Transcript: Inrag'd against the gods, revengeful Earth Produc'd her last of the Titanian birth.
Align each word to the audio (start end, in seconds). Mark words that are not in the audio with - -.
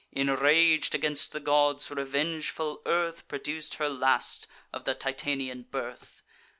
Inrag'd 0.15 0.95
against 0.95 1.31
the 1.31 1.39
gods, 1.39 1.91
revengeful 1.91 2.81
Earth 2.87 3.27
Produc'd 3.27 3.75
her 3.75 3.87
last 3.87 4.47
of 4.73 4.83
the 4.83 4.95
Titanian 4.95 5.61
birth. 5.69 6.23